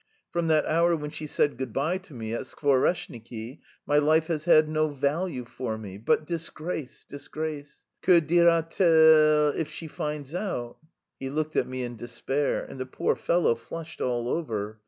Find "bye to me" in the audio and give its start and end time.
1.73-2.33